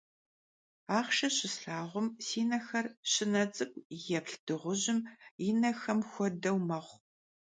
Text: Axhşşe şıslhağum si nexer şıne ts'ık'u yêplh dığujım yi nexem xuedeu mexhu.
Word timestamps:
Axhşşe 0.97 1.29
şıslhağum 1.35 2.07
si 2.25 2.41
nexer 2.49 2.85
şıne 3.11 3.43
ts'ık'u 3.53 3.79
yêplh 4.07 4.35
dığujım 4.45 4.99
yi 5.43 5.51
nexem 5.61 5.99
xuedeu 6.11 6.57
mexhu. 6.69 6.97